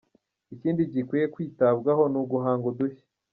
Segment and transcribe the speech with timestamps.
[0.53, 3.05] Ikindi gikwiye kwitabwaho ni uguhanga udushya.